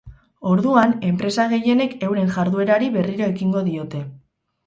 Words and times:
Orduan, 0.51 0.93
enpresa 1.09 1.45
gehienek 1.51 1.93
euren 2.09 2.33
jarduerari 2.37 2.89
berriro 2.97 3.27
ekingo 3.35 3.63
diote. 3.71 4.05